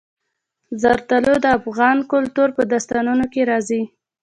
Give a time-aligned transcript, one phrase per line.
[0.81, 3.81] زردالو د افغان کلتور په داستانونو کې راځي.